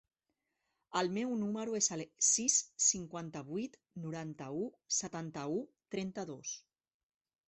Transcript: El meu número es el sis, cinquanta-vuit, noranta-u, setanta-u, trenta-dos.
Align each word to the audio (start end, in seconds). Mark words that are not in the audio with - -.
El 0.99 1.09
meu 1.17 1.33
número 1.41 1.75
es 1.79 1.89
el 1.95 2.01
sis, 2.27 2.55
cinquanta-vuit, 2.85 3.77
noranta-u, 4.05 4.63
setanta-u, 5.01 5.61
trenta-dos. 5.97 6.55